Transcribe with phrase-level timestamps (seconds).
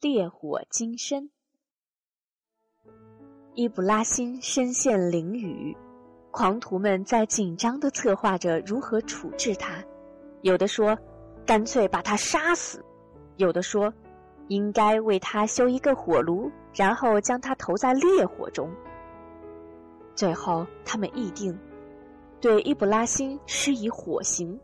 [0.00, 1.28] 烈火金身。
[3.54, 5.76] 伊布拉辛身陷囹圄，
[6.30, 9.84] 狂徒们在紧张地策划着如何处置他。
[10.42, 10.96] 有的说，
[11.44, 12.78] 干脆把他杀死；
[13.38, 13.92] 有的说，
[14.46, 18.70] 应该为他修一个火炉，然后将他投在烈火中。
[20.14, 21.58] 最后，他们议定
[22.40, 24.56] 对伊布拉辛施以火刑。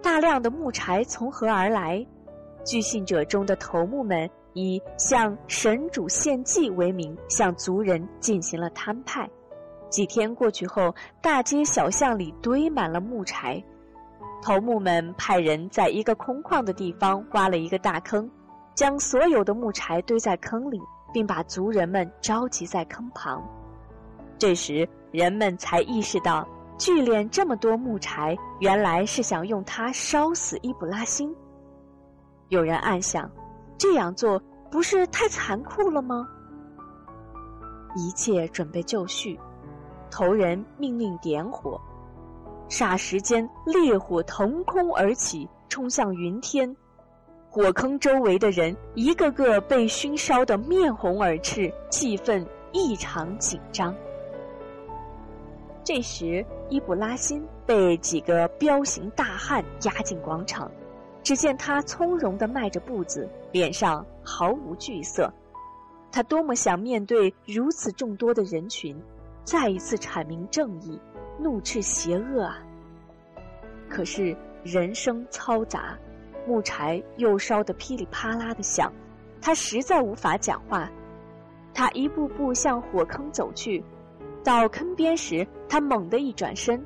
[0.00, 2.06] 大量的木柴从何而来？
[2.64, 9.28] 据信者中的头目们以向神主献祭为名，向族人进行了摊派。
[9.90, 13.62] 几天过去后，大街小巷里堆满了木柴。
[14.42, 18.28] 头目们派人在一个空旷的地方挖了一个大坑，
[18.74, 20.80] 将所有的木柴堆在坑里，
[21.12, 23.42] 并把族人们召集在坑旁。
[24.38, 26.46] 这时，人们才意识到，
[26.76, 31.34] 聚敛这么多木柴，原来是想用它烧死伊布拉辛。
[32.54, 33.28] 有人暗想，
[33.76, 34.40] 这样做
[34.70, 36.28] 不是太残酷了吗？
[37.96, 39.36] 一切准备就绪。
[40.08, 41.80] 头人命令点火，
[42.68, 46.72] 霎时间烈火腾空而起，冲向云天。
[47.50, 53.92] 火坑周围的人一个个被熏烧得面红耳赤，气氛异常紧张。
[55.82, 60.70] 这时，伊布拉辛被几个彪形大汉押进广场，
[61.24, 65.32] 只见他从容地迈着步子，脸上毫无惧色。
[66.12, 68.96] 他多么想面对如此众多的人群！
[69.42, 71.00] 再一次阐明正义，
[71.38, 72.58] 怒斥邪恶啊！
[73.88, 75.98] 可是人声嘈杂，
[76.46, 78.92] 木柴又烧得噼里啪啦的响，
[79.40, 80.90] 他实在无法讲话。
[81.72, 83.82] 他一步步向火坑走去，
[84.44, 86.84] 到坑边时，他猛地一转身，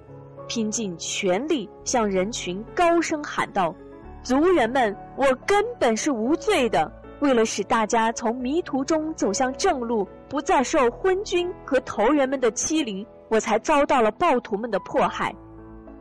[0.49, 3.75] 拼尽全力向人群高声喊道
[4.23, 15.35] ：“族人们，我根本是无罪的。”为了使大家从迷途中走向正路，不再受昏君和头人们的欺凌，我才遭到了暴徒们的迫害。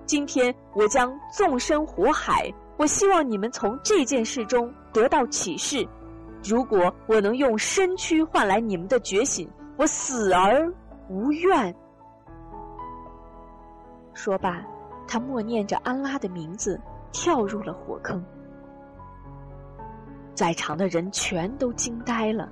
[0.06, 5.88] 今天我将纵身火海，我希望你们从这件事中得到启示。
[6.44, 10.72] 如果我能用身躯换来你们的觉醒，我死而
[11.10, 11.76] 无怨。
[14.14, 14.64] 说罢，
[15.08, 16.80] 他默念着安拉的名字，
[17.12, 18.24] 跳入了火坑。
[20.34, 22.50] 在场的人全都惊呆了，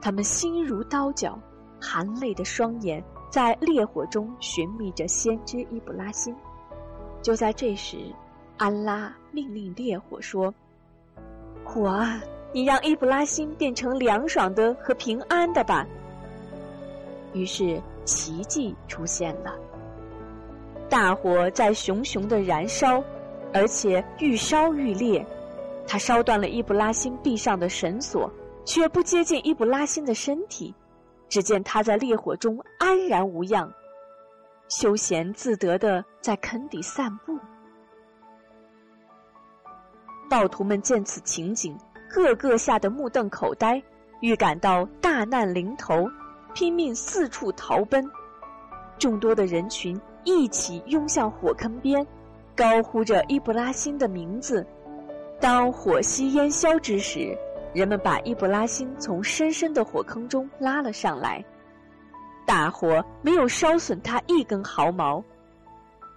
[0.00, 1.38] 他们心如刀绞，
[1.80, 6.34] 含泪的双眼在烈火中寻觅着先知伊布拉辛。
[7.22, 7.96] 就在这时，
[8.58, 10.52] 安拉命令烈火说
[11.64, 12.20] ：“火啊，
[12.52, 15.86] 你让伊布拉辛变成凉爽的和平安的吧。”
[17.32, 19.54] 于是奇迹出现了，
[20.88, 23.02] 大火在熊熊的燃烧，
[23.52, 25.24] 而且愈烧愈烈。
[25.86, 28.30] 他烧断了伊布拉辛臂上的绳索，
[28.64, 30.74] 却不接近伊布拉辛的身体。
[31.28, 33.72] 只见他在烈火中安然无恙，
[34.68, 37.36] 休闲自得的在坑底散步。
[40.30, 41.76] 暴徒们见此情景，
[42.08, 43.82] 个个吓得目瞪口呆，
[44.20, 46.08] 预感到大难临头，
[46.54, 48.04] 拼命四处逃奔。
[48.98, 52.06] 众多的人群一起拥向火坑边，
[52.56, 54.66] 高呼着伊布拉辛的名字。
[55.38, 57.36] 当火熄烟消之时，
[57.74, 61.44] 人们把伊布拉辛从深深的火坑中拉了上来。
[62.46, 65.22] 大火没有烧损他一根毫毛。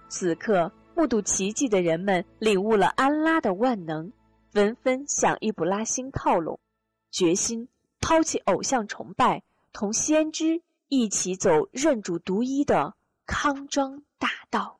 [0.08, 4.10] 此刻，目睹奇迹的人们领悟了安拉的万能，
[4.50, 6.58] 纷纷向伊布拉辛靠拢，
[7.10, 7.68] 决心
[8.00, 12.94] 抛弃偶像崇拜，同先知一起走认主独一的
[13.26, 14.79] 康庄大道。